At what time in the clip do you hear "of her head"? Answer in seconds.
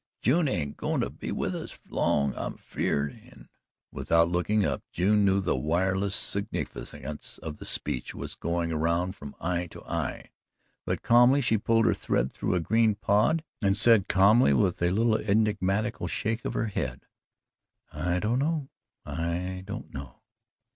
16.45-17.01